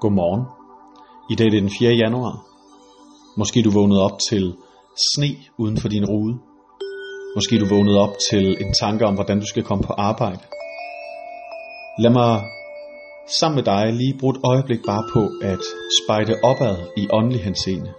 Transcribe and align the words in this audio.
Godmorgen. 0.00 0.44
I 1.30 1.34
dag 1.34 1.46
er 1.46 1.50
det 1.50 1.62
den 1.62 1.70
4. 1.78 1.90
januar. 2.04 2.34
Måske 3.40 3.62
du 3.62 3.70
vågnede 3.78 4.02
op 4.08 4.16
til 4.28 4.44
sne 5.10 5.30
uden 5.58 5.76
for 5.80 5.88
din 5.88 6.04
rude. 6.12 6.34
Måske 7.36 7.54
du 7.62 7.66
vågnede 7.74 7.98
op 8.04 8.14
til 8.30 8.44
en 8.64 8.72
tanke 8.82 9.06
om, 9.08 9.14
hvordan 9.14 9.40
du 9.40 9.46
skal 9.46 9.64
komme 9.68 9.84
på 9.84 9.92
arbejde. 9.92 10.42
Lad 12.02 12.12
mig 12.20 12.32
sammen 13.38 13.56
med 13.56 13.64
dig 13.72 13.82
lige 14.00 14.18
bruge 14.20 14.34
et 14.36 14.40
øjeblik 14.52 14.80
bare 14.90 15.04
på 15.14 15.22
at 15.52 15.62
spejde 15.98 16.34
opad 16.50 16.76
i 16.96 17.04
åndelig 17.18 17.42
henseende. 17.48 17.90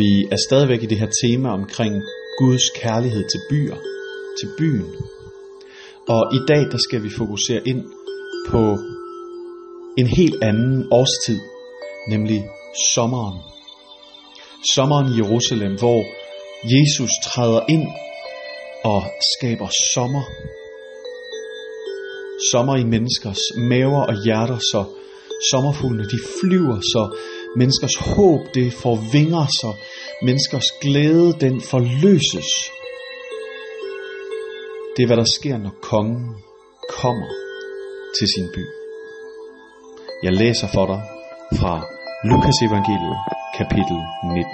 Vi 0.00 0.10
er 0.34 0.38
stadigvæk 0.48 0.82
i 0.82 0.90
det 0.92 0.98
her 1.02 1.10
tema 1.22 1.48
omkring 1.60 1.94
Guds 2.40 2.66
kærlighed 2.82 3.24
til 3.32 3.40
byer, 3.50 3.78
til 4.40 4.48
byen. 4.58 4.88
Og 6.08 6.22
i 6.38 6.40
dag 6.50 6.62
der 6.72 6.78
skal 6.86 7.02
vi 7.02 7.10
fokusere 7.18 7.62
ind 7.70 7.82
på 8.50 8.62
en 9.98 10.06
helt 10.06 10.36
anden 10.42 10.88
årstid, 10.90 11.40
nemlig 12.08 12.44
sommeren. 12.94 13.38
Sommeren 14.74 15.06
i 15.12 15.16
Jerusalem, 15.16 15.78
hvor 15.78 16.00
Jesus 16.64 17.10
træder 17.24 17.60
ind 17.68 17.86
og 18.84 19.02
skaber 19.32 19.68
sommer. 19.94 20.24
Sommer 22.50 22.76
i 22.76 22.84
menneskers 22.84 23.40
maver 23.56 24.02
og 24.02 24.24
hjerter, 24.24 24.58
så 24.58 24.84
sommerfuglene 25.50 26.04
de 26.04 26.18
flyver, 26.40 26.78
så 26.80 27.16
menneskers 27.56 27.96
håb 27.96 28.40
det 28.54 28.72
får 28.72 28.96
vinger, 29.12 29.46
så 29.46 29.70
menneskers 30.22 30.68
glæde 30.80 31.32
den 31.40 31.60
forløses. 31.60 32.50
Det 34.96 35.02
er 35.02 35.06
hvad 35.06 35.16
der 35.16 35.30
sker, 35.38 35.58
når 35.58 35.74
kongen 35.82 36.36
kommer 36.88 37.28
til 38.18 38.28
sin 38.36 38.48
by. 38.54 38.81
Jeg 40.22 40.32
læser 40.32 40.68
for 40.74 40.86
dig 40.86 41.00
fra 41.58 41.74
Lukas 42.30 42.58
evangeliet, 42.68 43.18
kapitel 43.58 43.98
19. 44.24 44.44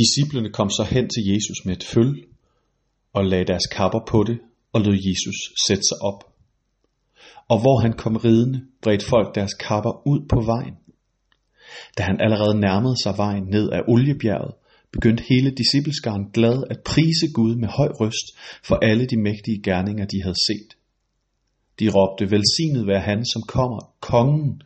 Disciplerne 0.00 0.50
kom 0.52 0.70
så 0.70 0.84
hen 0.90 1.08
til 1.08 1.22
Jesus 1.32 1.64
med 1.64 1.76
et 1.76 1.84
føl 1.84 2.24
og 3.12 3.24
lagde 3.24 3.44
deres 3.44 3.66
kapper 3.66 4.00
på 4.08 4.24
det 4.26 4.38
og 4.72 4.80
lod 4.80 4.98
Jesus 5.08 5.38
sætte 5.66 5.82
sig 5.90 5.98
op. 6.02 6.20
Og 7.48 7.60
hvor 7.60 7.80
han 7.80 7.92
kom 7.92 8.16
ridende, 8.16 8.60
bredte 8.82 9.06
folk 9.06 9.34
deres 9.34 9.54
kapper 9.54 10.06
ud 10.06 10.28
på 10.28 10.40
vejen. 10.40 10.76
Da 11.98 12.02
han 12.02 12.20
allerede 12.20 12.60
nærmede 12.60 12.96
sig 13.02 13.14
vejen 13.16 13.44
ned 13.44 13.72
ad 13.72 13.80
oliebjerget, 13.88 14.54
begyndte 14.94 15.24
hele 15.28 15.50
discipleskaren 15.50 16.24
glad 16.36 16.58
at 16.70 16.80
prise 16.92 17.26
Gud 17.34 17.54
med 17.56 17.68
høj 17.68 17.90
røst 18.00 18.26
for 18.68 18.76
alle 18.88 19.06
de 19.06 19.16
mægtige 19.16 19.62
gerninger, 19.62 20.06
de 20.06 20.22
havde 20.22 20.40
set. 20.48 20.70
De 21.80 21.86
råbte, 21.96 22.30
velsignet 22.30 22.86
være 22.86 23.00
han, 23.00 23.24
som 23.32 23.42
kommer, 23.42 23.80
kongen 24.00 24.62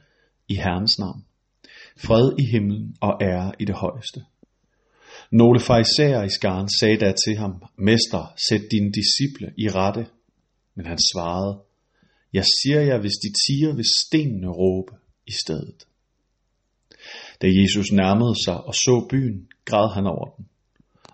i 0.49 0.55
Herrens 0.55 0.99
navn. 0.99 1.25
Fred 1.97 2.33
i 2.39 2.45
himlen 2.53 2.97
og 3.01 3.13
ære 3.23 3.53
i 3.61 3.65
det 3.65 3.75
højeste. 3.75 4.21
Nogle 5.33 5.61
farisæer 5.61 6.23
i 6.23 6.29
skaren 6.29 6.69
sagde 6.81 6.97
da 6.97 7.13
til 7.25 7.37
ham, 7.37 7.55
Mester, 7.79 8.35
sæt 8.49 8.63
dine 8.71 8.91
disciple 8.99 9.49
i 9.59 9.69
rette. 9.69 10.07
Men 10.77 10.87
han 10.87 10.99
svarede, 11.13 11.53
Jeg 12.33 12.45
siger 12.45 12.81
jer, 12.81 13.01
hvis 13.01 13.19
de 13.25 13.31
tiger, 13.45 13.75
vil 13.75 13.85
stenene 14.01 14.49
råbe 14.49 14.93
i 15.27 15.33
stedet. 15.33 15.88
Da 17.43 17.47
Jesus 17.47 17.93
nærmede 17.93 18.35
sig 18.45 18.65
og 18.65 18.75
så 18.75 19.07
byen, 19.11 19.49
græd 19.65 19.95
han 19.95 20.07
over 20.07 20.27
den, 20.37 20.49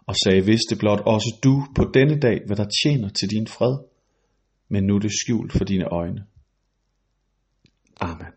og 0.06 0.14
sagde, 0.24 0.44
vidste 0.44 0.76
blot 0.76 1.00
også 1.00 1.38
du 1.44 1.66
på 1.76 1.90
denne 1.94 2.20
dag, 2.20 2.38
hvad 2.46 2.56
der 2.56 2.68
tjener 2.82 3.08
til 3.08 3.30
din 3.30 3.46
fred, 3.46 3.78
men 4.68 4.84
nu 4.84 4.94
er 4.96 5.00
det 5.00 5.12
skjult 5.12 5.52
for 5.52 5.64
dine 5.64 5.84
øjne. 5.84 6.26
Amen. 8.00 8.32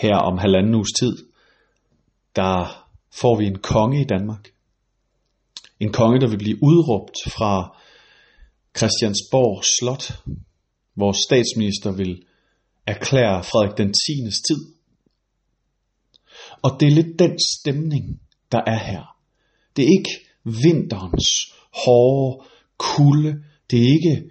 Her 0.00 0.16
om 0.16 0.38
halvanden 0.38 0.74
uges 0.74 0.92
tid, 1.00 1.16
der 2.36 2.54
får 3.20 3.38
vi 3.38 3.44
en 3.46 3.58
konge 3.58 4.00
i 4.00 4.04
Danmark. 4.04 4.52
En 5.80 5.92
konge, 5.92 6.20
der 6.20 6.28
vil 6.28 6.38
blive 6.38 6.58
udråbt 6.62 7.16
fra 7.36 7.78
Christiansborg 8.76 9.64
Slot. 9.74 10.04
Vores 10.96 11.16
statsminister 11.28 11.92
vil 11.92 12.24
erklære 12.86 13.44
Frederik 13.44 13.78
den 13.78 13.92
10. 13.92 14.22
tid 14.48 14.81
og 16.62 16.80
det 16.80 16.86
er 16.86 16.92
lidt 16.92 17.18
den 17.18 17.38
stemning, 17.58 18.04
der 18.52 18.60
er 18.66 18.78
her. 18.78 19.02
Det 19.76 19.82
er 19.84 19.88
ikke 19.98 20.14
vinterens 20.44 21.28
hårde 21.84 22.44
kulde. 22.78 23.34
Det 23.70 23.78
er 23.82 23.88
ikke 23.98 24.22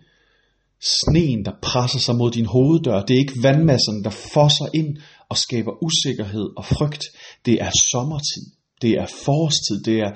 sneen, 0.81 1.45
der 1.45 1.51
presser 1.61 1.99
sig 1.99 2.15
mod 2.15 2.31
din 2.31 2.45
hoveddør. 2.45 3.01
Det 3.01 3.13
er 3.13 3.19
ikke 3.19 3.43
vandmasserne, 3.43 4.03
der 4.03 4.09
fosser 4.09 4.67
ind 4.73 4.97
og 5.29 5.37
skaber 5.37 5.83
usikkerhed 5.83 6.49
og 6.57 6.65
frygt. 6.65 7.03
Det 7.45 7.61
er 7.61 7.71
sommertid. 7.91 8.45
Det 8.81 8.91
er 8.91 9.05
forårstid. 9.25 9.83
Det 9.83 9.99
er 9.99 10.11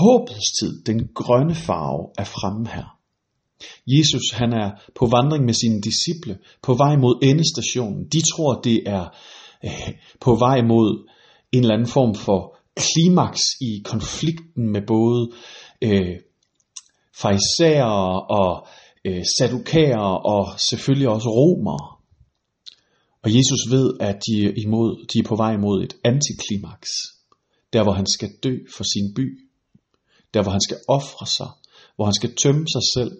håbets 0.00 0.48
tid. 0.60 0.82
Den 0.86 1.08
grønne 1.14 1.54
farve 1.54 2.10
er 2.18 2.24
fremme 2.24 2.68
her. 2.68 2.98
Jesus 3.86 4.30
han 4.32 4.52
er 4.52 4.70
på 4.98 5.06
vandring 5.06 5.44
med 5.44 5.54
sine 5.54 5.80
disciple, 5.80 6.38
på 6.62 6.74
vej 6.74 6.96
mod 6.96 7.14
endestationen. 7.22 8.04
De 8.12 8.20
tror, 8.32 8.60
det 8.60 8.82
er 8.86 9.04
øh, 9.64 9.94
på 10.20 10.34
vej 10.34 10.62
mod 10.62 11.08
en 11.54 11.60
eller 11.60 11.74
anden 11.74 11.88
form 11.88 12.14
for 12.14 12.56
klimaks 12.76 13.40
i 13.60 13.82
konflikten 13.84 14.72
med 14.72 14.82
både 14.86 15.30
øh, 15.82 16.16
farisæere 17.20 18.22
og 18.40 18.66
øh, 19.04 19.24
sadukæere 19.38 20.18
og 20.34 20.60
selvfølgelig 20.70 21.08
også 21.08 21.28
romere. 21.28 21.94
Og 23.22 23.30
Jesus 23.36 23.62
ved, 23.70 23.96
at 24.00 24.16
de 24.26 24.44
er, 24.46 24.52
imod, 24.56 25.06
de 25.06 25.18
er 25.18 25.28
på 25.28 25.36
vej 25.36 25.56
mod 25.56 25.82
et 25.82 25.96
antiklimaks. 26.04 26.90
Der 27.72 27.82
hvor 27.82 27.92
han 27.92 28.06
skal 28.06 28.30
dø 28.42 28.56
for 28.76 28.84
sin 28.84 29.14
by. 29.14 29.48
Der 30.34 30.42
hvor 30.42 30.52
han 30.52 30.60
skal 30.60 30.76
ofre 30.88 31.26
sig. 31.26 31.50
Hvor 31.96 32.04
han 32.04 32.14
skal 32.14 32.34
tømme 32.42 32.66
sig 32.68 32.82
selv 32.94 33.12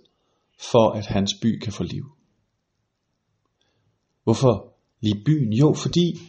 for 0.73 0.91
at 0.91 1.07
hans 1.07 1.35
by 1.43 1.59
kan 1.59 1.73
få 1.73 1.83
liv. 1.83 2.05
Hvorfor 4.25 4.75
lige 5.01 5.25
byen? 5.25 5.53
Jo, 5.53 5.75
fordi 5.75 6.21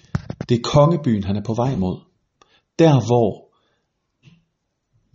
det 0.49 0.57
er 0.57 0.61
kongebyen, 0.63 1.23
han 1.23 1.35
er 1.35 1.43
på 1.43 1.53
vej 1.53 1.75
mod. 1.75 1.97
Der 2.79 2.93
hvor 3.07 3.45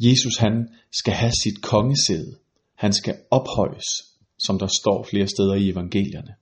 Jesus 0.00 0.36
han 0.36 0.68
skal 0.92 1.14
have 1.14 1.32
sit 1.42 1.62
kongesæde. 1.62 2.36
Han 2.74 2.92
skal 2.92 3.14
ophøjes, 3.30 3.88
som 4.38 4.58
der 4.58 4.66
står 4.80 5.06
flere 5.10 5.26
steder 5.26 5.54
i 5.54 5.70
evangelierne. 5.70 6.34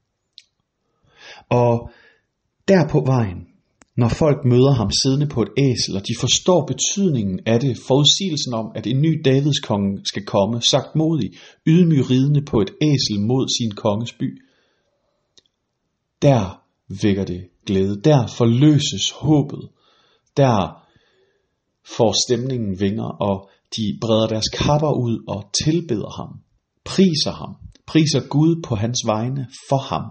Og 1.48 1.90
der 2.68 2.88
på 2.88 3.02
vejen, 3.06 3.48
når 3.96 4.08
folk 4.08 4.44
møder 4.44 4.72
ham 4.72 4.90
siddende 5.02 5.26
på 5.26 5.42
et 5.42 5.52
æsel, 5.58 5.96
og 5.96 6.02
de 6.08 6.14
forstår 6.20 6.66
betydningen 6.66 7.40
af 7.46 7.60
det, 7.60 7.78
forudsigelsen 7.86 8.54
om, 8.54 8.66
at 8.74 8.86
en 8.86 9.00
ny 9.00 9.22
Davids 9.24 9.60
konge 9.60 10.00
skal 10.04 10.24
komme, 10.24 10.62
sagt 10.62 10.96
modig, 10.96 11.30
ydmyg 11.66 12.10
ridende 12.10 12.42
på 12.42 12.60
et 12.60 12.70
æsel 12.82 13.20
mod 13.20 13.44
sin 13.58 13.70
konges 13.70 14.12
by, 14.12 14.42
der 16.22 16.62
vækker 17.02 17.24
det 17.24 17.42
glæde. 17.68 18.00
Der 18.08 18.26
forløses 18.38 19.10
håbet. 19.10 19.64
Der 20.36 20.56
får 21.96 22.12
stemningen 22.24 22.80
vinger, 22.80 23.10
og 23.28 23.50
de 23.76 23.98
breder 24.00 24.28
deres 24.28 24.48
kapper 24.48 24.92
ud 25.06 25.24
og 25.28 25.40
tilbeder 25.64 26.10
ham, 26.18 26.32
priser 26.84 27.32
ham, 27.40 27.52
priser 27.86 28.28
Gud 28.28 28.62
på 28.62 28.74
hans 28.74 28.98
vegne 29.06 29.48
for 29.68 29.82
ham. 29.90 30.06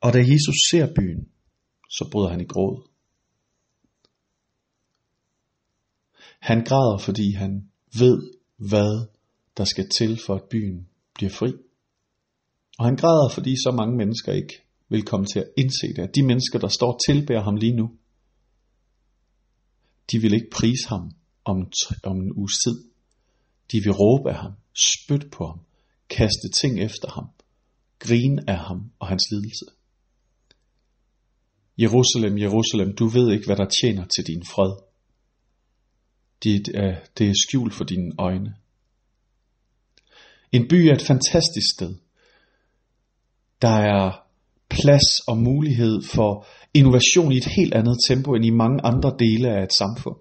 Og 0.00 0.12
da 0.12 0.18
Jesus 0.18 0.56
ser 0.70 0.86
byen, 0.98 1.22
så 1.90 2.08
bryder 2.12 2.28
han 2.28 2.40
i 2.40 2.44
gråd. 2.44 2.88
Han 6.40 6.64
græder, 6.64 6.98
fordi 6.98 7.32
han 7.32 7.70
ved, 7.98 8.18
hvad 8.56 9.06
der 9.56 9.64
skal 9.64 9.88
til 9.88 10.20
for, 10.26 10.34
at 10.34 10.48
byen 10.50 10.88
bliver 11.14 11.30
fri. 11.30 11.52
Og 12.78 12.84
han 12.84 12.96
græder, 12.96 13.28
fordi 13.34 13.54
så 13.64 13.70
mange 13.76 13.96
mennesker 13.96 14.32
ikke 14.32 14.54
vil 14.88 15.02
komme 15.02 15.26
til 15.26 15.38
at 15.38 15.50
indse 15.56 15.86
det. 15.96 16.02
At 16.02 16.14
de 16.14 16.22
mennesker, 16.22 16.58
der 16.58 16.68
står 16.68 16.92
og 16.92 17.00
tilbærer 17.06 17.42
ham 17.42 17.56
lige 17.56 17.76
nu, 17.76 17.90
de 20.12 20.18
vil 20.18 20.34
ikke 20.34 20.50
prise 20.50 20.88
ham 20.88 21.10
om, 21.44 21.72
om 22.04 22.16
en 22.16 22.32
uges 22.32 22.54
tid. 22.64 22.76
De 23.72 23.80
vil 23.84 23.92
råbe 23.92 24.30
af 24.30 24.36
ham, 24.36 24.52
spytte 24.74 25.28
på 25.28 25.46
ham, 25.46 25.60
kaste 26.08 26.48
ting 26.60 26.80
efter 26.80 27.10
ham, 27.10 27.26
grine 27.98 28.50
af 28.50 28.58
ham 28.58 28.92
og 28.98 29.06
hans 29.08 29.24
lidelse. 29.30 29.66
Jerusalem, 31.78 32.38
Jerusalem, 32.38 32.96
du 32.96 33.06
ved 33.06 33.32
ikke, 33.32 33.46
hvad 33.46 33.56
der 33.56 33.68
tjener 33.80 34.04
til 34.04 34.26
din 34.26 34.42
fred. 34.52 34.72
Det 36.42 36.68
er, 36.74 36.88
øh, 36.88 36.96
det 37.18 37.28
er 37.28 37.34
skjult 37.46 37.74
for 37.74 37.84
dine 37.84 38.12
øjne. 38.18 38.54
En 40.52 40.68
by 40.68 40.74
er 40.74 40.94
et 40.94 41.02
fantastisk 41.02 41.66
sted. 41.76 41.94
Der 43.62 43.68
er 43.68 44.26
plads 44.68 45.20
og 45.28 45.38
mulighed 45.38 46.02
for 46.02 46.46
innovation 46.74 47.32
i 47.32 47.36
et 47.36 47.44
helt 47.44 47.74
andet 47.74 47.96
tempo 48.08 48.34
end 48.34 48.44
i 48.44 48.50
mange 48.50 48.80
andre 48.84 49.16
dele 49.18 49.48
af 49.56 49.62
et 49.62 49.72
samfund. 49.72 50.16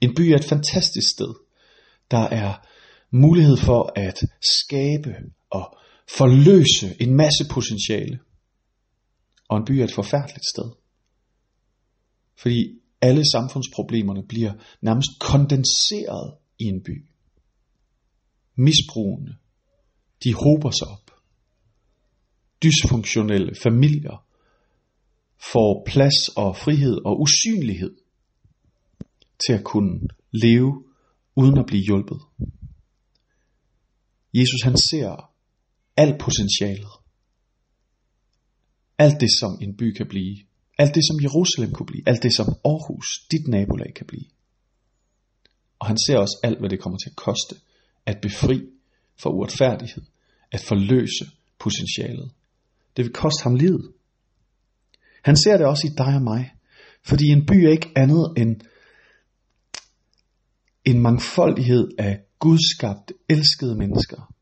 En 0.00 0.14
by 0.14 0.20
er 0.20 0.36
et 0.36 0.44
fantastisk 0.44 1.08
sted. 1.10 1.34
Der 2.10 2.18
er 2.18 2.66
mulighed 3.10 3.56
for 3.56 3.92
at 3.96 4.22
skabe 4.60 5.14
og 5.50 5.76
forløse 6.08 7.02
en 7.02 7.14
masse 7.14 7.44
potentiale. 7.50 8.18
Og 9.48 9.56
en 9.58 9.64
by 9.64 9.72
er 9.72 9.84
et 9.84 9.94
forfærdeligt 9.94 10.46
sted. 10.54 10.70
Fordi 12.36 12.78
alle 13.00 13.22
samfundsproblemerne 13.32 14.22
bliver 14.28 14.52
nærmest 14.80 15.10
kondenseret 15.20 16.34
i 16.58 16.64
en 16.64 16.82
by. 16.82 17.06
Misbrugende, 18.56 19.34
de 20.24 20.34
hober 20.34 20.70
sig 20.70 20.88
op. 20.88 21.21
Dysfunktionelle 22.62 23.54
familier 23.62 24.26
får 25.52 25.84
plads 25.86 26.28
og 26.36 26.56
frihed 26.56 26.96
og 27.04 27.20
usynlighed 27.20 27.96
til 29.46 29.52
at 29.52 29.64
kunne 29.64 30.00
leve 30.30 30.84
uden 31.36 31.58
at 31.58 31.66
blive 31.66 31.84
hjulpet. 31.84 32.20
Jesus 34.34 34.62
han 34.64 34.76
ser 34.76 35.32
alt 35.96 36.20
potentialet. 36.20 36.92
Alt 38.98 39.20
det 39.20 39.30
som 39.40 39.58
en 39.60 39.76
by 39.76 39.92
kan 39.92 40.08
blive. 40.08 40.36
Alt 40.78 40.94
det 40.94 41.02
som 41.08 41.22
Jerusalem 41.22 41.72
kunne 41.72 41.86
blive. 41.86 42.02
Alt 42.06 42.22
det 42.22 42.34
som 42.34 42.46
Aarhus, 42.64 43.06
dit 43.30 43.48
nabolag 43.48 43.94
kan 43.94 44.06
blive. 44.06 44.24
Og 45.78 45.86
han 45.86 45.98
ser 46.06 46.18
også 46.18 46.38
alt 46.42 46.58
hvad 46.58 46.70
det 46.70 46.80
kommer 46.80 46.98
til 46.98 47.10
at 47.10 47.16
koste 47.16 47.54
at 48.06 48.20
befri 48.22 48.60
for 49.16 49.30
uretfærdighed, 49.30 50.02
at 50.52 50.60
forløse 50.60 51.24
potentialet. 51.58 52.30
Det 52.96 53.04
vil 53.04 53.12
koste 53.12 53.42
ham 53.42 53.54
livet. 53.54 53.92
Han 55.24 55.36
ser 55.36 55.56
det 55.56 55.66
også 55.66 55.86
i 55.86 55.94
dig 55.98 56.14
og 56.14 56.22
mig, 56.22 56.52
fordi 57.04 57.24
en 57.26 57.46
by 57.46 57.52
er 57.52 57.70
ikke 57.70 57.92
andet 57.96 58.34
end 58.36 58.60
en 60.84 61.00
mangfoldighed 61.00 61.88
af 61.98 62.20
gudskabte, 62.38 63.14
elskede 63.28 63.74
mennesker, 63.78 64.34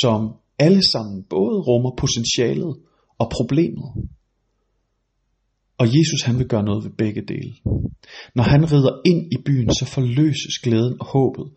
som 0.00 0.34
alle 0.58 0.82
sammen 0.92 1.24
både 1.30 1.60
rummer 1.68 1.90
potentialet 1.98 2.76
og 3.18 3.30
problemet. 3.36 4.08
Og 5.78 5.86
Jesus 5.86 6.22
han 6.24 6.38
vil 6.38 6.48
gøre 6.48 6.62
noget 6.62 6.84
ved 6.84 6.90
begge 6.90 7.22
dele. 7.28 7.54
Når 8.34 8.42
han 8.42 8.72
rider 8.72 9.00
ind 9.04 9.32
i 9.32 9.42
byen, 9.46 9.70
så 9.74 9.84
forløses 9.84 10.58
glæden 10.62 11.00
og 11.00 11.06
håbet, 11.06 11.52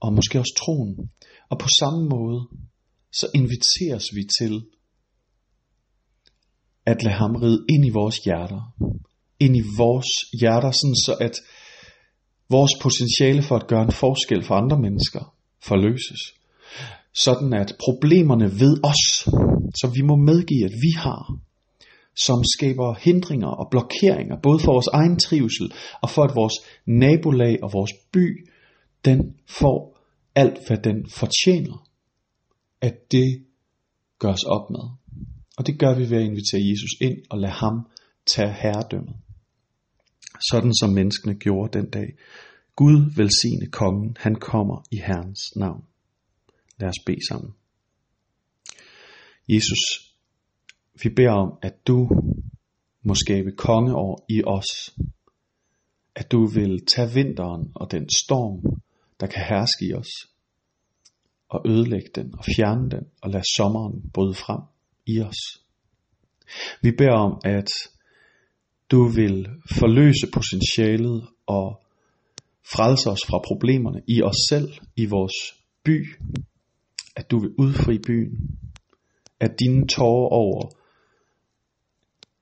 og 0.00 0.12
måske 0.12 0.38
også 0.38 0.54
troen. 0.62 1.10
Og 1.50 1.58
på 1.58 1.68
samme 1.80 2.08
måde, 2.08 2.40
så 3.12 3.26
inviteres 3.34 4.04
vi 4.14 4.22
til 4.40 4.62
at 6.86 7.02
lade 7.02 7.14
ham 7.14 7.36
ride 7.36 7.64
ind 7.68 7.86
i 7.86 7.90
vores 7.90 8.16
hjerter. 8.16 8.74
Ind 9.40 9.56
i 9.56 9.62
vores 9.78 10.10
hjerter, 10.40 10.70
sådan 10.70 11.00
så 11.06 11.16
at 11.20 11.34
vores 12.48 12.72
potentiale 12.82 13.42
for 13.42 13.56
at 13.56 13.66
gøre 13.66 13.82
en 13.82 13.92
forskel 13.92 14.44
for 14.44 14.54
andre 14.54 14.78
mennesker 14.78 15.34
forløses. 15.62 16.20
Sådan 17.14 17.52
at 17.52 17.76
problemerne 17.84 18.44
ved 18.44 18.74
os, 18.84 19.02
som 19.80 19.94
vi 19.94 20.02
må 20.02 20.16
medgive, 20.16 20.64
at 20.64 20.76
vi 20.84 20.92
har, 20.96 21.38
som 22.16 22.38
skaber 22.54 22.94
hindringer 22.94 23.48
og 23.48 23.66
blokeringer, 23.70 24.36
både 24.42 24.58
for 24.58 24.72
vores 24.72 24.90
egen 24.92 25.18
trivsel 25.18 25.72
og 26.02 26.10
for 26.10 26.22
at 26.22 26.34
vores 26.34 26.54
nabolag 26.86 27.62
og 27.62 27.70
vores 27.72 27.92
by, 28.12 28.48
den 29.04 29.18
får 29.48 29.98
alt, 30.34 30.58
hvad 30.66 30.78
den 30.78 31.10
fortjener, 31.10 31.89
at 32.80 33.12
det 33.12 33.44
gøres 34.18 34.44
op 34.44 34.70
med. 34.70 34.84
Og 35.58 35.66
det 35.66 35.78
gør 35.78 35.94
vi 35.98 36.10
ved 36.10 36.18
at 36.18 36.24
invitere 36.24 36.68
Jesus 36.70 36.90
ind 37.00 37.18
og 37.30 37.38
lade 37.38 37.52
ham 37.52 37.88
tage 38.26 38.52
herredømmet. 38.52 39.16
Sådan 40.50 40.74
som 40.74 40.90
menneskene 40.90 41.34
gjorde 41.34 41.78
den 41.78 41.90
dag. 41.90 42.16
Gud 42.76 43.14
velsigne 43.16 43.66
kongen, 43.66 44.16
han 44.20 44.34
kommer 44.34 44.82
i 44.90 44.96
Herrens 44.96 45.56
navn. 45.56 45.84
Lad 46.80 46.88
os 46.88 47.04
bede 47.06 47.26
sammen. 47.28 47.52
Jesus, 49.48 50.14
vi 51.02 51.08
beder 51.08 51.32
om, 51.32 51.58
at 51.62 51.86
du 51.86 52.08
må 53.02 53.14
skabe 53.14 53.52
kongeår 53.52 54.24
i 54.28 54.42
os. 54.44 54.96
At 56.14 56.32
du 56.32 56.46
vil 56.46 56.86
tage 56.86 57.12
vinteren 57.14 57.72
og 57.74 57.90
den 57.90 58.08
storm, 58.08 58.80
der 59.20 59.26
kan 59.26 59.44
herske 59.48 59.86
i 59.86 59.94
os, 59.94 60.10
og 61.50 61.60
ødelægge 61.66 62.10
den 62.14 62.34
og 62.38 62.44
fjerne 62.56 62.90
den 62.90 63.06
og 63.22 63.30
lade 63.30 63.44
sommeren 63.56 64.10
bryde 64.14 64.34
frem 64.34 64.60
i 65.06 65.20
os. 65.20 65.40
Vi 66.82 66.90
beder 66.98 67.12
om, 67.12 67.40
at 67.44 67.70
du 68.90 69.08
vil 69.08 69.48
forløse 69.78 70.26
potentialet 70.32 71.28
og 71.46 71.82
frelse 72.74 73.10
os 73.10 73.20
fra 73.28 73.38
problemerne 73.38 74.02
i 74.08 74.22
os 74.22 74.36
selv, 74.48 74.68
i 74.96 75.06
vores 75.06 75.38
by, 75.84 76.06
at 77.16 77.30
du 77.30 77.38
vil 77.38 77.50
udfri 77.58 77.98
byen, 77.98 78.58
at 79.40 79.50
dine 79.60 79.86
tårer 79.86 80.28
over, 80.28 80.70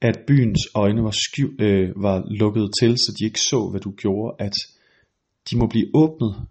at 0.00 0.16
byens 0.26 0.60
øjne 0.74 1.02
var, 1.02 1.10
sky, 1.10 1.62
øh, 1.62 2.02
var 2.02 2.24
lukket 2.40 2.70
til, 2.80 2.98
så 2.98 3.16
de 3.18 3.24
ikke 3.24 3.40
så, 3.40 3.68
hvad 3.70 3.80
du 3.80 3.90
gjorde, 3.90 4.36
at 4.38 4.52
de 5.50 5.58
må 5.58 5.66
blive 5.66 5.90
åbnet, 5.94 6.46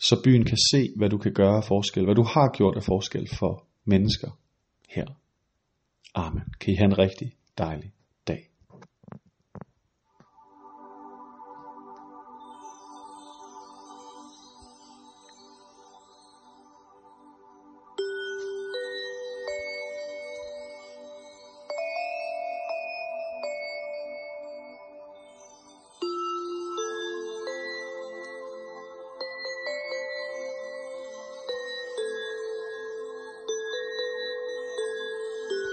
så 0.00 0.20
byen 0.24 0.44
kan 0.44 0.58
se, 0.72 0.88
hvad 0.96 1.10
du 1.10 1.18
kan 1.18 1.32
gøre 1.32 1.56
af 1.56 1.64
forskel, 1.64 2.04
hvad 2.04 2.14
du 2.14 2.22
har 2.22 2.56
gjort 2.56 2.76
af 2.76 2.82
forskel 2.82 3.28
for 3.38 3.66
mennesker 3.84 4.30
her. 4.88 5.06
Amen. 6.14 6.42
Kan 6.60 6.72
I 6.72 6.76
have 6.76 6.84
en 6.92 6.98
rigtig 6.98 7.32
dejlig 7.58 7.92